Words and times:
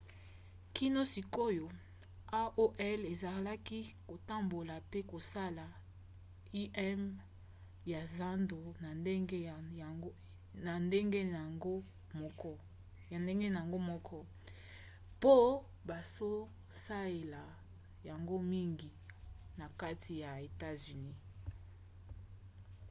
kino 0.75 1.01
sikoyo 1.13 1.67
aol 2.41 3.01
ezalaki 3.11 3.79
kotambola 4.09 4.75
pe 4.91 4.99
kosala 5.11 5.65
im 6.61 7.01
ya 7.91 8.01
zando 8.15 8.59
na 8.83 8.89
ndenge 10.81 11.23
na 11.29 11.41
yango 13.55 13.79
moko 13.89 14.17
po 15.21 15.35
bazosaela 15.87 17.43
yango 18.09 18.37
mingi 18.51 18.91
na 19.59 19.65
kati 19.81 20.13
ya 20.23 20.31
etats-unis 20.47 21.19